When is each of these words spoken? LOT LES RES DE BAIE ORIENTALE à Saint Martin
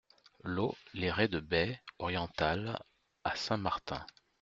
LOT 0.45 0.75
LES 0.95 1.11
RES 1.11 1.27
DE 1.29 1.39
BAIE 1.41 1.79
ORIENTALE 1.99 2.79
à 3.23 3.35
Saint 3.35 3.57
Martin 3.57 4.03